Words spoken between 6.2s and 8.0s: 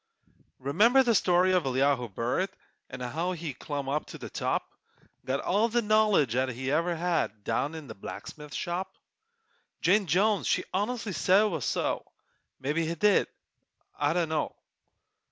'at he ever had Down in a